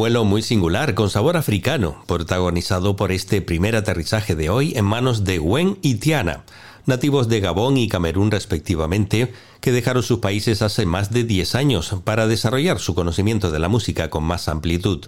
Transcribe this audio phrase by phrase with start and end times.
[0.00, 5.24] Vuelo muy singular, con sabor africano, protagonizado por este primer aterrizaje de hoy en manos
[5.24, 6.44] de Gwen y Tiana,
[6.86, 11.94] nativos de Gabón y Camerún respectivamente, que dejaron sus países hace más de 10 años
[12.04, 15.06] para desarrollar su conocimiento de la música con más amplitud.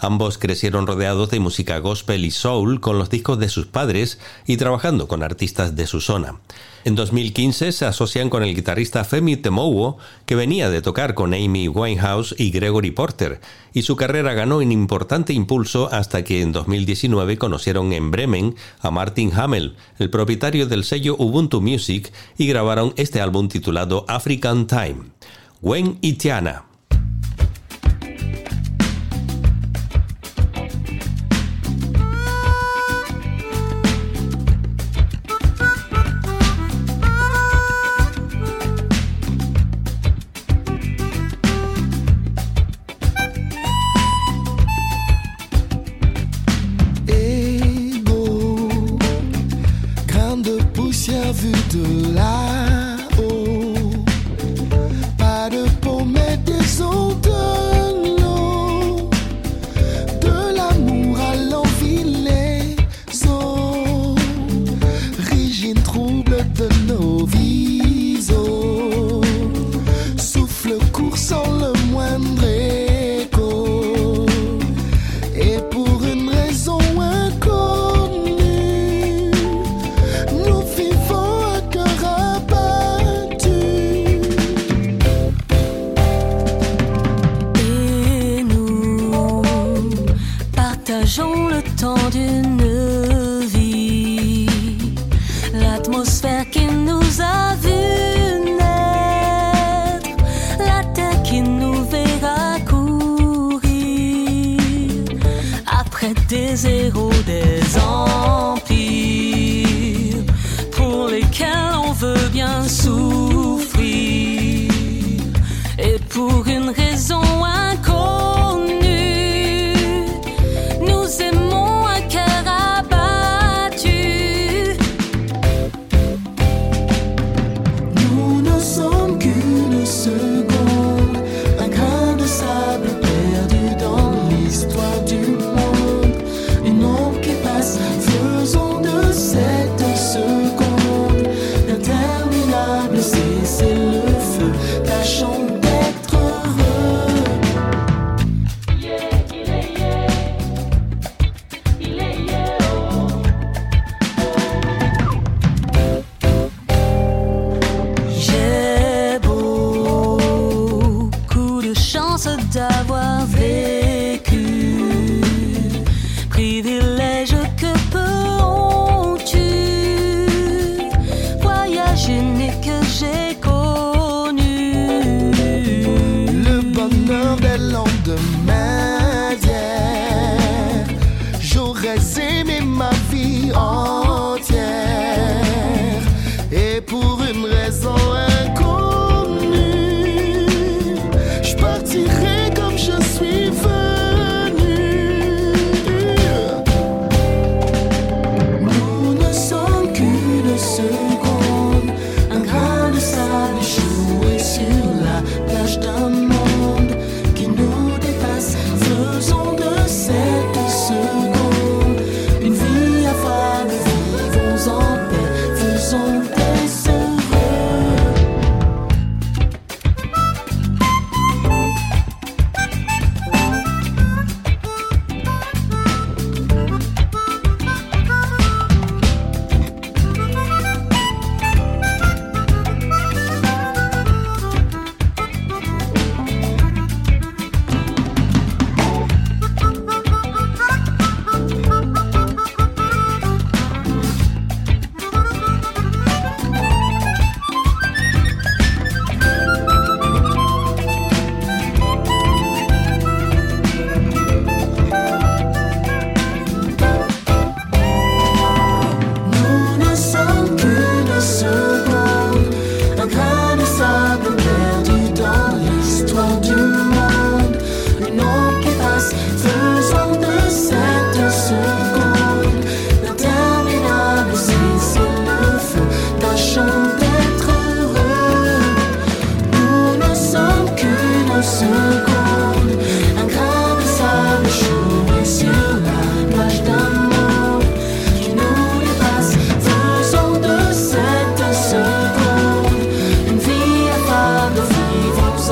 [0.00, 4.56] Ambos crecieron rodeados de música gospel y soul con los discos de sus padres y
[4.56, 6.40] trabajando con artistas de su zona.
[6.84, 11.68] En 2015 se asocian con el guitarrista Femi Temowo, que venía de tocar con Amy
[11.68, 13.40] Winehouse y Gregory Porter,
[13.72, 18.90] y su carrera ganó un importante impulso hasta que en 2019 conocieron en Bremen a
[18.90, 25.12] Martin Hamel, el propietario del sello Ubuntu Music, y grabaron este álbum titulado African Time.
[25.60, 26.71] Gwen y Tiana.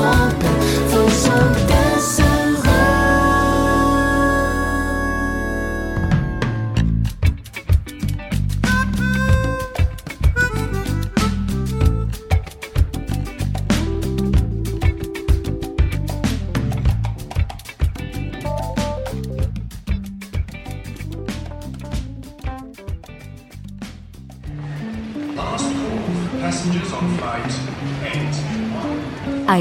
[0.01, 0.30] son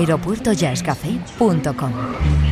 [0.10, 2.49] aeropuertojazzcafé.com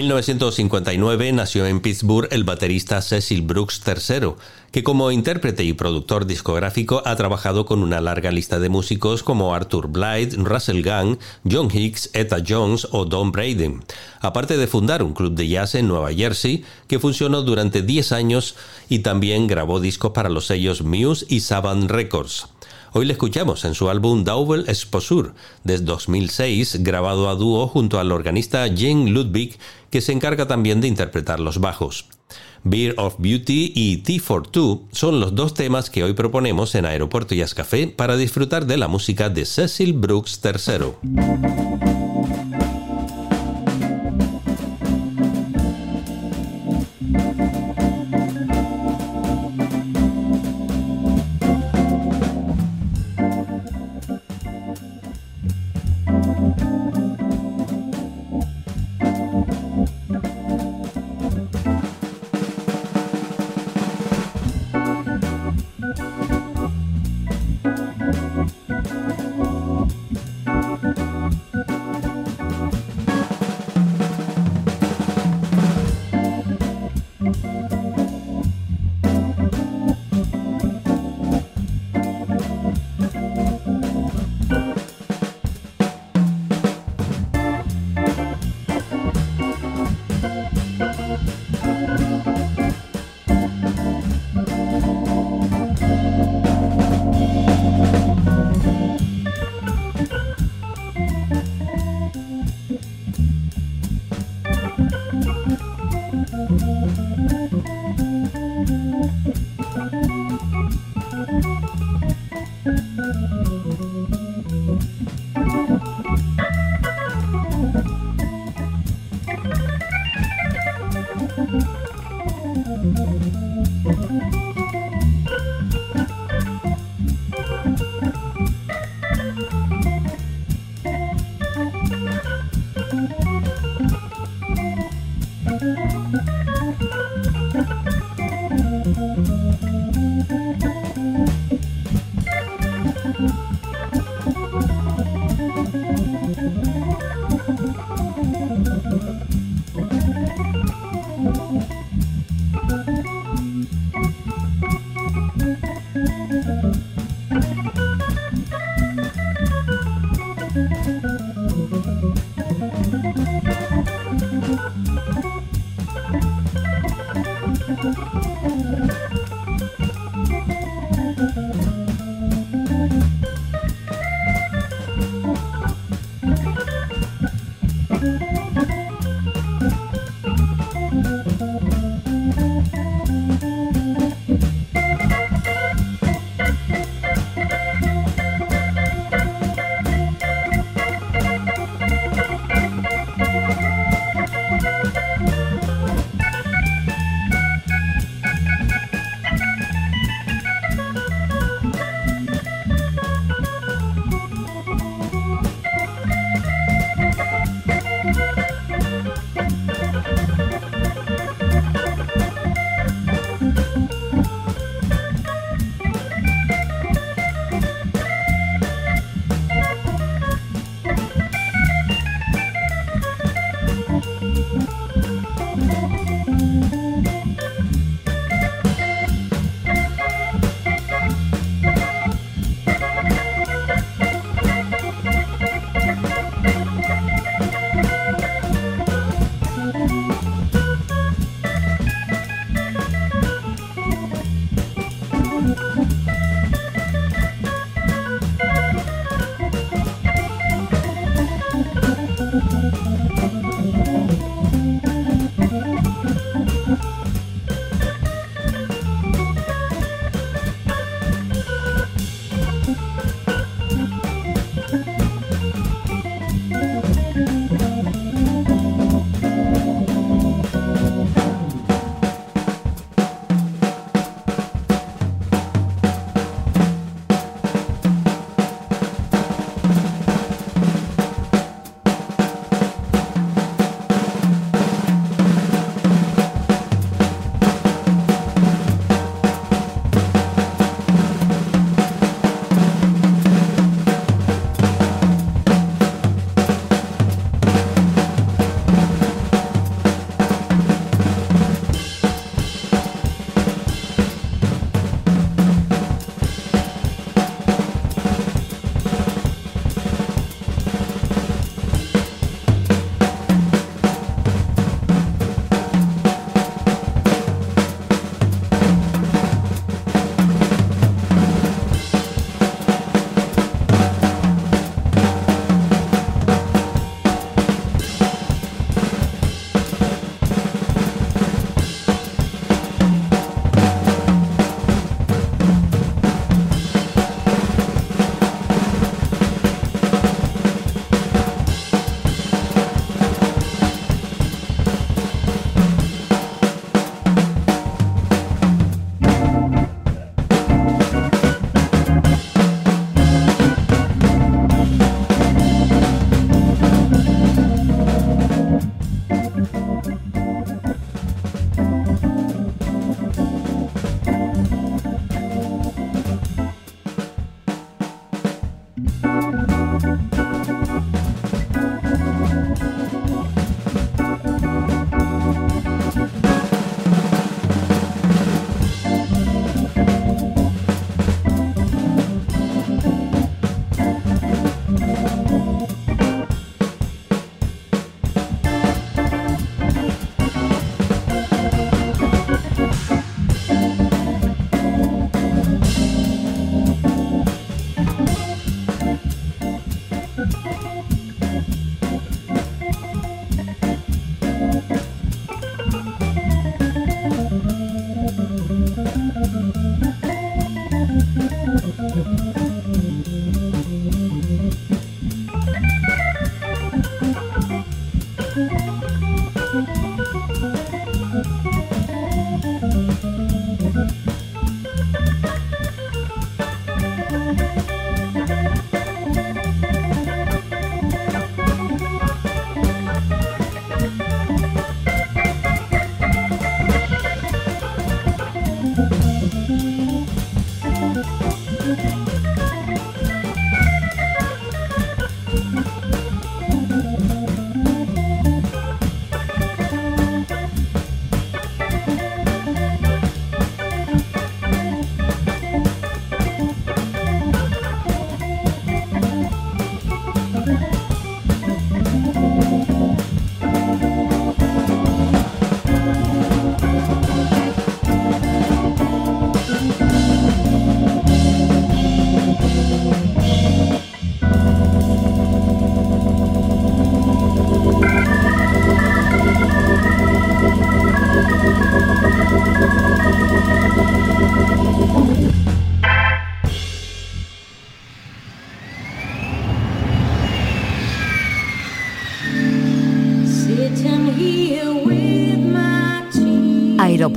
[0.00, 4.30] 1959 nació en Pittsburgh el baterista Cecil Brooks III,
[4.72, 9.54] que como intérprete y productor discográfico ha trabajado con una larga lista de músicos como
[9.54, 13.84] Arthur Blythe, Russell Gang, John Hicks, Etta Jones o Don Braden,
[14.22, 18.56] aparte de fundar un club de jazz en Nueva Jersey que funcionó durante 10 años
[18.88, 22.46] y también grabó discos para los sellos Muse y Savant Records.
[22.92, 25.30] Hoy le escuchamos en su álbum Double Exposure
[25.62, 29.58] de 2006, grabado a dúo junto al organista Jane Ludwig,
[29.90, 32.06] que se encarga también de interpretar los bajos.
[32.64, 36.84] Beer of Beauty y T for Two son los dos temas que hoy proponemos en
[36.84, 42.09] Aeropuerto Jazz Café para disfrutar de la música de Cecil Brooks III.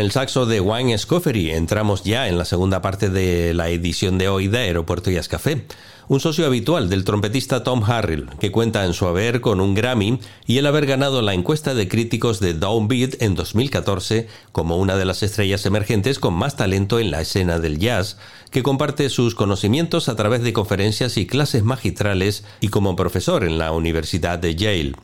[0.00, 4.28] el saxo de Wayne Scoffery entramos ya en la segunda parte de la edición de
[4.28, 5.66] hoy de Aeropuerto Jazz Café.
[6.08, 10.18] Un socio habitual del trompetista Tom Harrell, que cuenta en su haber con un Grammy
[10.46, 15.04] y el haber ganado la encuesta de críticos de Downbeat en 2014 como una de
[15.04, 18.16] las estrellas emergentes con más talento en la escena del jazz,
[18.50, 23.58] que comparte sus conocimientos a través de conferencias y clases magistrales y como profesor en
[23.58, 24.94] la Universidad de Yale.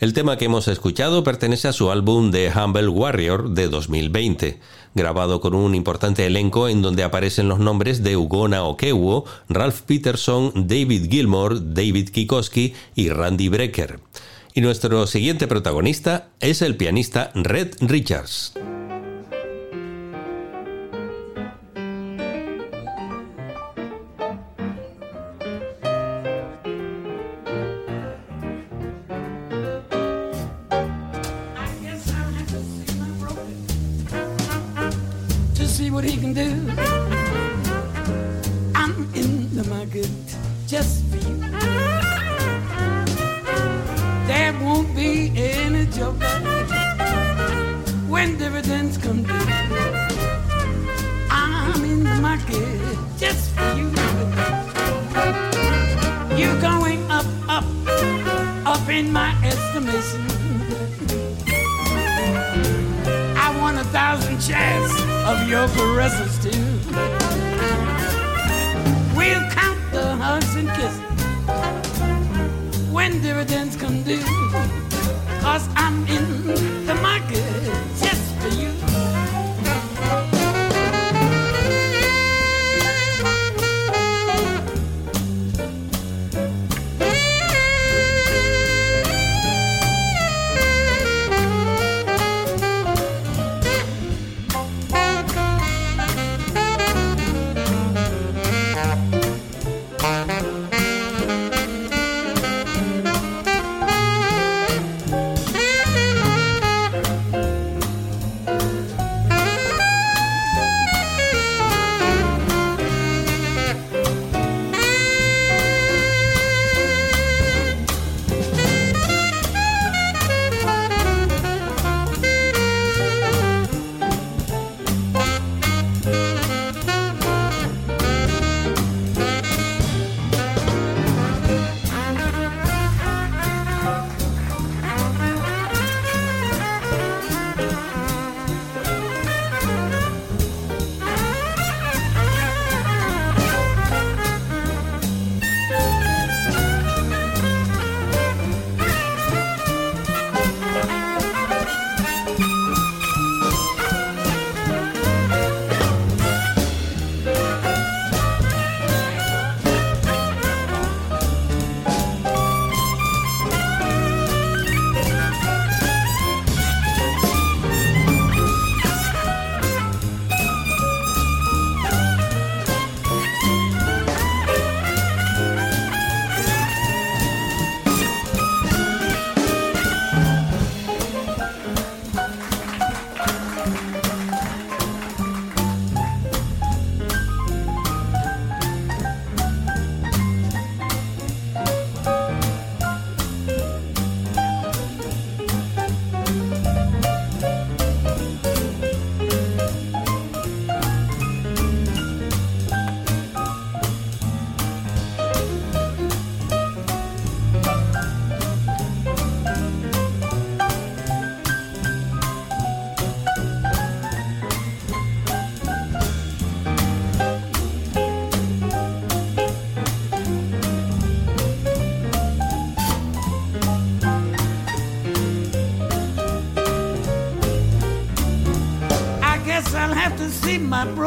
[0.00, 4.58] El tema que hemos escuchado pertenece a su álbum The Humble Warrior de 2020,
[4.94, 10.52] grabado con un importante elenco en donde aparecen los nombres de Ugona Okewo, Ralph Peterson,
[10.54, 14.00] David Gilmore, David Kikoski y Randy Brecker.
[14.54, 18.54] Y nuestro siguiente protagonista es el pianista Red Richards.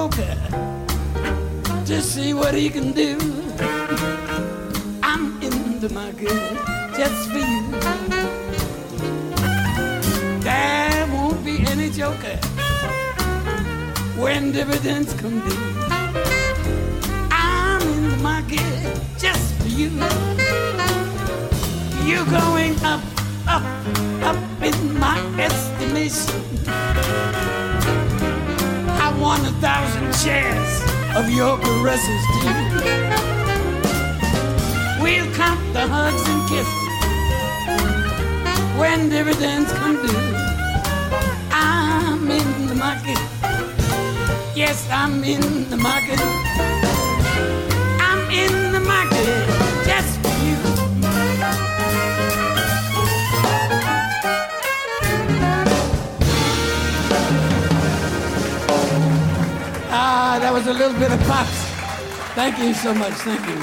[0.04, 0.36] My broker
[1.86, 3.18] to see what he can do.
[5.02, 6.30] I'm in the market
[6.98, 7.62] just for you.
[10.42, 12.38] There won't be any joker
[14.18, 15.74] when dividends come due.
[17.32, 19.90] I'm in the market just for you.
[22.06, 23.04] You're going up,
[23.48, 23.64] up,
[24.24, 26.63] up in my estimation.
[29.34, 30.84] Want a thousand shares
[31.18, 32.54] of your caresses too.
[35.02, 36.84] We'll count the hugs and kisses
[38.78, 40.36] when dividends come due.
[41.50, 43.18] I'm in the market.
[44.56, 46.73] Yes, I'm in the market.
[60.66, 61.50] Was a little bit of pops.
[62.36, 63.14] Thank you so much.
[63.24, 63.60] Thank you.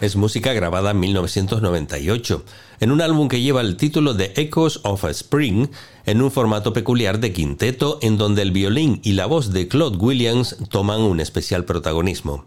[0.00, 2.44] Es música grabada en 1998,
[2.80, 5.68] en un álbum que lleva el título de Echoes of a Spring,
[6.06, 9.96] en un formato peculiar de quinteto en donde el violín y la voz de Claude
[9.98, 12.46] Williams toman un especial protagonismo.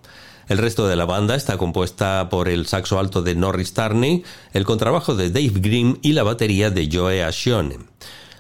[0.50, 4.24] El resto de la banda está compuesta por el saxo alto de Norris Tarney,
[4.54, 7.78] el contrabajo de Dave Grimm y la batería de Joe Ascione.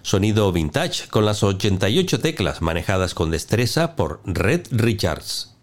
[0.08, 5.53] Sonido vintage con las 88 teclas manejadas con destreza por Red Richards.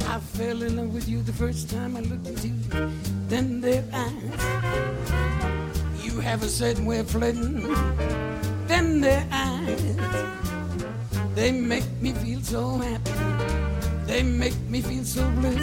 [0.00, 2.90] I fell in love with you the first time I looked into
[3.28, 4.40] them their eyes.
[6.02, 7.60] You have a certain way of flirting.
[8.68, 9.96] Them their eyes.
[11.34, 13.41] They make me feel so happy.
[14.06, 15.56] They make me feel so blue.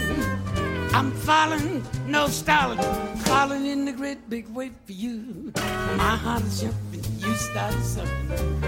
[0.91, 2.79] I'm falling, no stalling,
[3.19, 5.51] falling in the great big way for you.
[5.97, 8.61] My heart is jumping, you started something.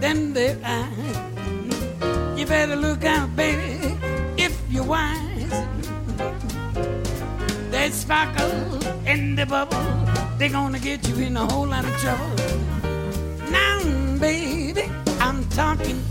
[0.00, 2.38] Them their eyes.
[2.38, 3.96] You better look out, baby,
[4.36, 5.50] if you're wise.
[7.70, 9.80] That sparkle in the bubble,
[10.38, 12.36] they're gonna get you in a whole lot of trouble.
[13.50, 14.90] Now, baby,
[15.20, 16.01] I'm talking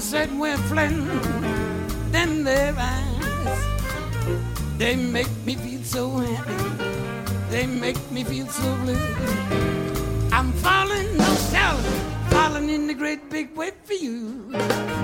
[0.00, 1.06] of flirting.
[2.10, 3.62] Them their eyes.
[4.78, 6.56] They make me feel so happy.
[7.50, 8.96] They make me feel so blue.
[10.32, 14.48] I'm falling, no selling, falling in the great big way for you.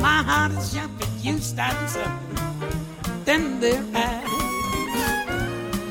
[0.01, 3.23] My heart is jumping, you starting something.
[3.27, 4.41] Then their eyes.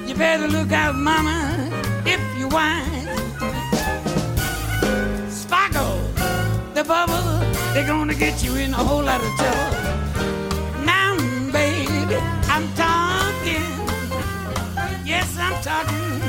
[0.10, 1.70] You better look out, mama,
[2.08, 3.06] if you wise.
[5.30, 6.00] Sparkle,
[6.74, 7.35] the bubble,
[7.76, 10.86] they're gonna get you in a whole lot of trouble.
[10.86, 11.18] Now,
[11.52, 12.16] baby,
[12.48, 13.72] I'm talking.
[15.04, 16.22] Yes, I'm talking.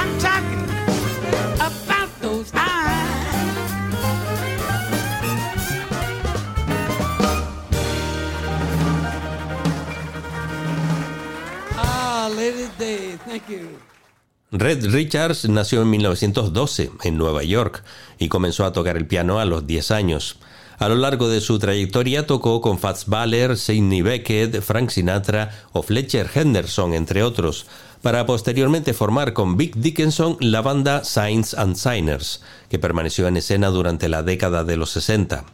[0.00, 0.64] I'm talking
[1.68, 3.54] about those eyes.
[11.76, 13.78] Ah, Lady Day, thank you.
[14.56, 17.82] Red Richards nació en 1912 en Nueva York
[18.20, 20.36] y comenzó a tocar el piano a los 10 años.
[20.78, 25.82] A lo largo de su trayectoria tocó con Fats Baller, Sidney Beckett, Frank Sinatra o
[25.82, 27.66] Fletcher Henderson, entre otros,
[28.00, 33.70] para posteriormente formar con Vic Dickinson la banda Signs and Signers, que permaneció en escena
[33.70, 35.44] durante la década de los 60.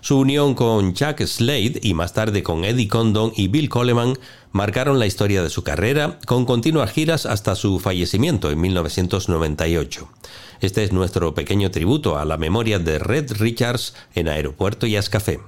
[0.00, 4.18] Su unión con Chuck Slade y más tarde con Eddie Condon y Bill Coleman
[4.58, 10.08] marcaron la historia de su carrera con continuas giras hasta su fallecimiento en 1998.
[10.60, 15.38] Este es nuestro pequeño tributo a la memoria de Red Richards en Aeropuerto Jazz Café.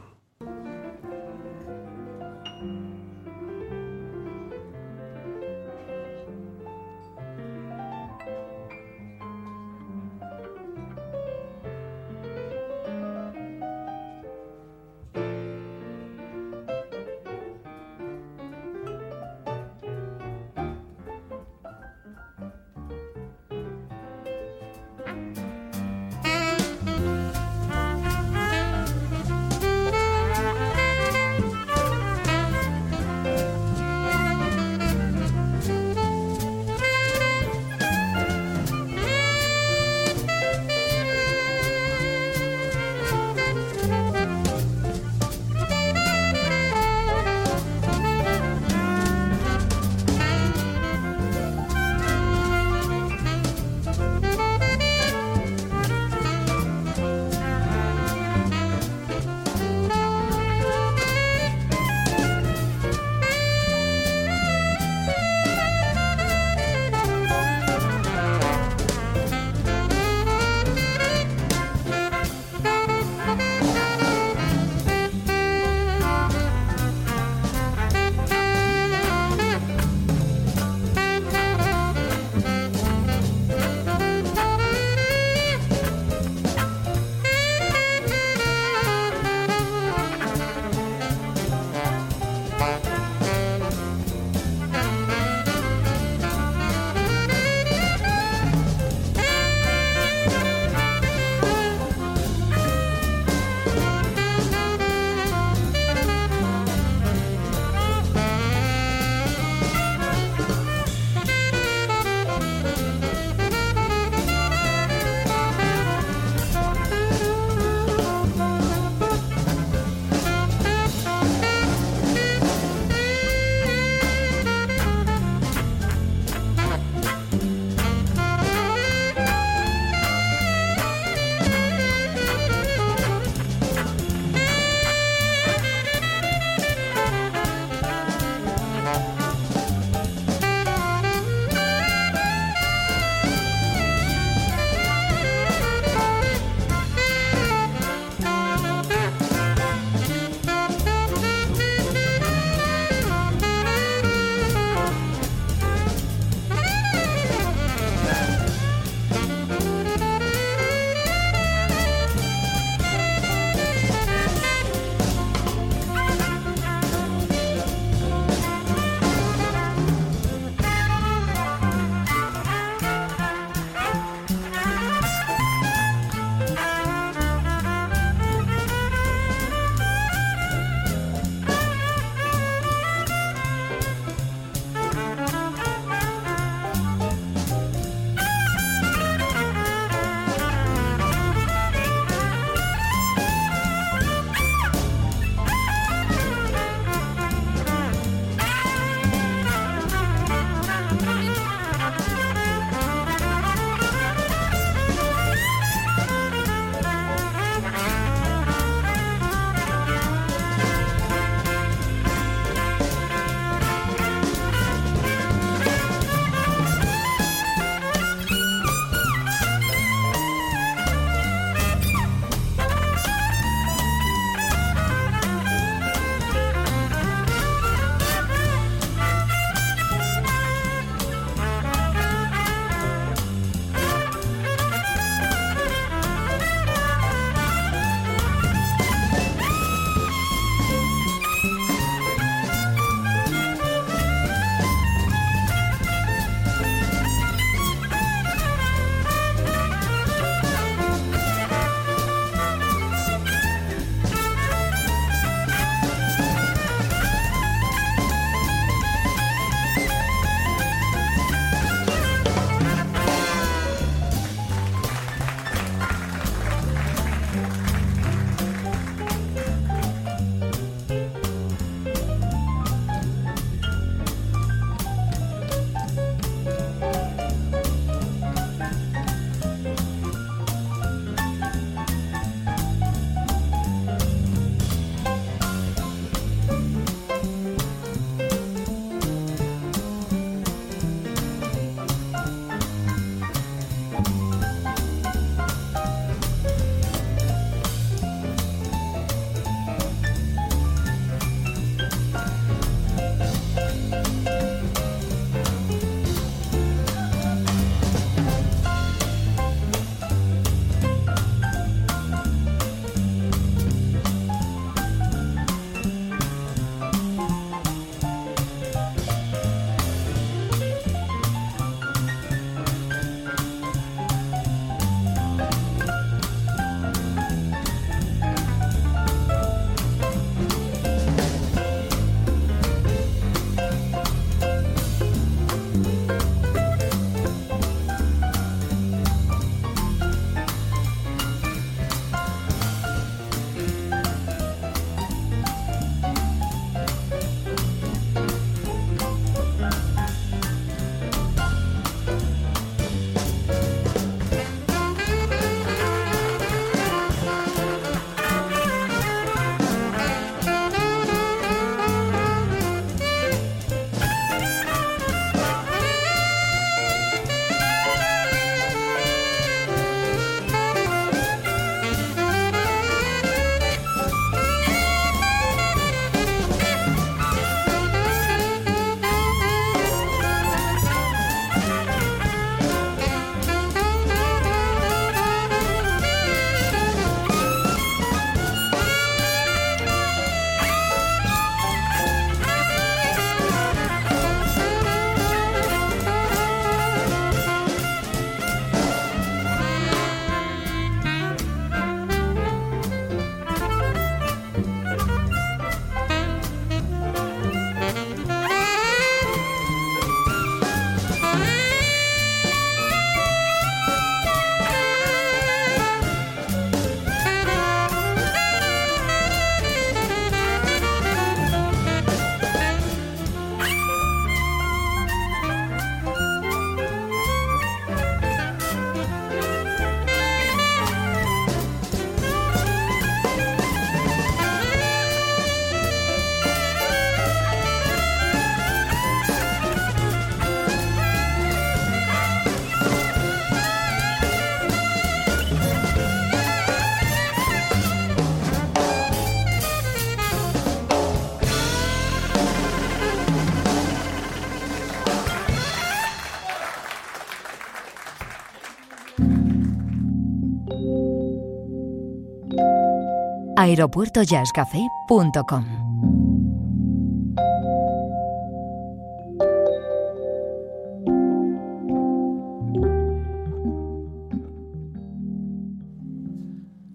[463.60, 465.64] aeropuertojazzcafé.com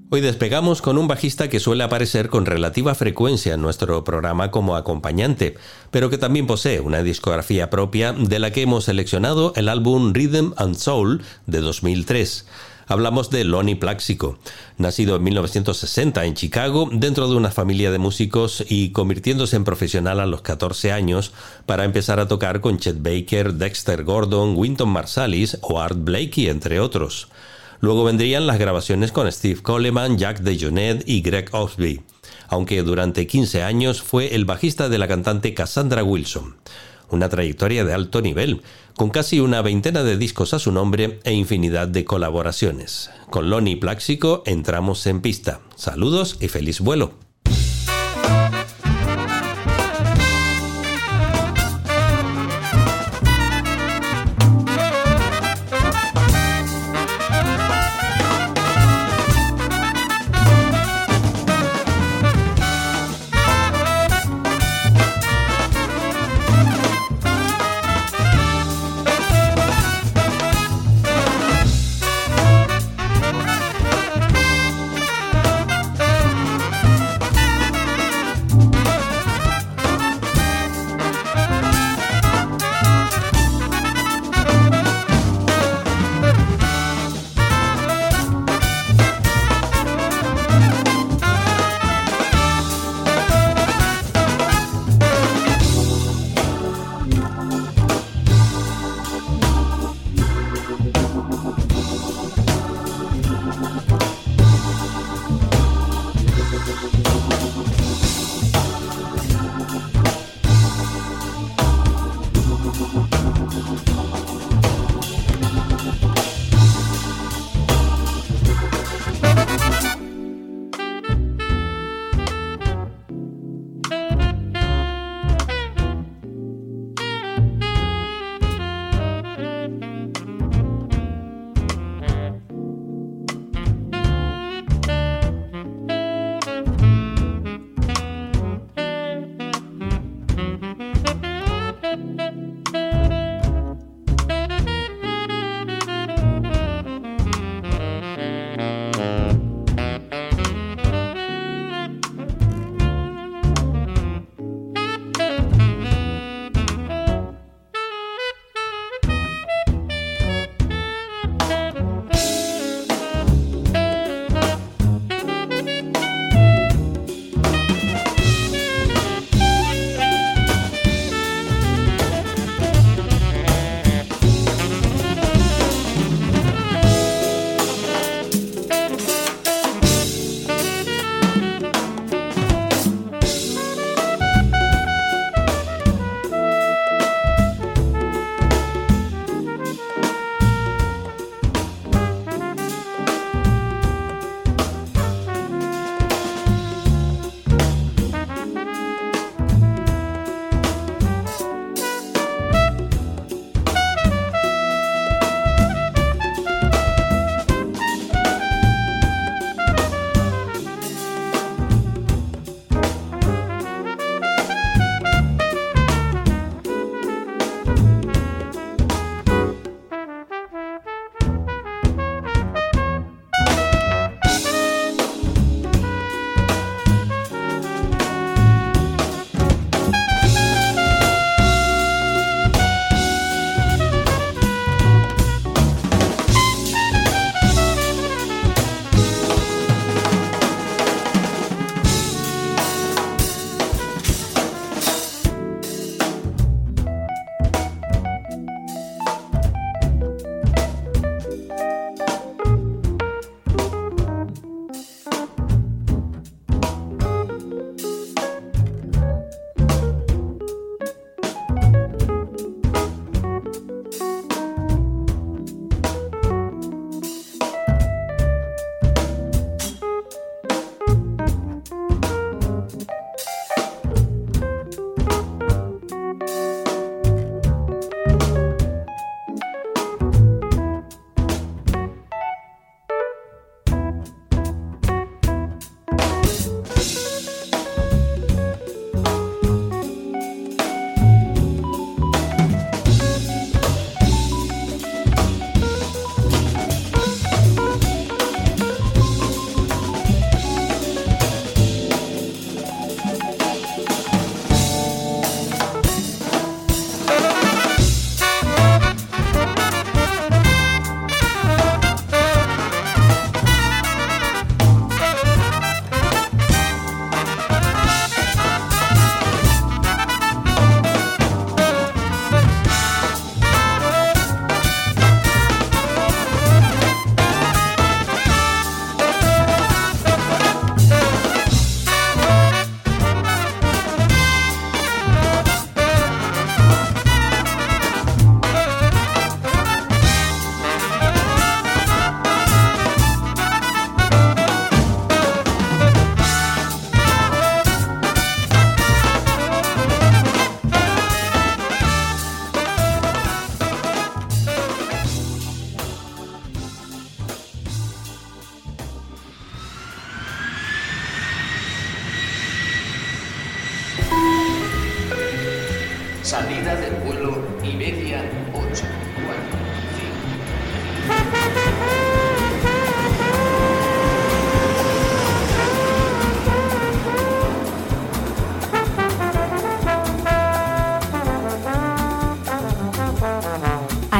[0.09, 4.75] Hoy despegamos con un bajista que suele aparecer con relativa frecuencia en nuestro programa como
[4.75, 5.57] acompañante,
[5.91, 10.53] pero que también posee una discografía propia de la que hemos seleccionado el álbum Rhythm
[10.57, 12.47] and Soul de 2003.
[12.87, 14.37] Hablamos de Lonnie Plaxico,
[14.77, 20.19] nacido en 1960 en Chicago dentro de una familia de músicos y convirtiéndose en profesional
[20.19, 21.33] a los 14 años
[21.65, 26.79] para empezar a tocar con Chet Baker, Dexter Gordon, Winton Marsalis o Art Blakey, entre
[26.79, 27.27] otros.
[27.79, 32.01] Luego vendrían las grabaciones con Steve Coleman, Jack DeJohnette y Greg Osby,
[32.49, 36.55] aunque durante 15 años fue el bajista de la cantante Cassandra Wilson
[37.09, 38.61] una trayectoria de alto nivel,
[38.95, 43.09] con casi una veintena de discos a su nombre e infinidad de colaboraciones.
[43.29, 45.61] Con Lonnie Pláxico entramos en pista.
[45.75, 47.13] Saludos y feliz vuelo.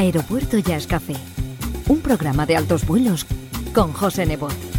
[0.05, 1.15] Aeropuerto Jazz Café.
[1.87, 3.25] Un programa de altos vuelos
[3.73, 4.74] con José Nebot.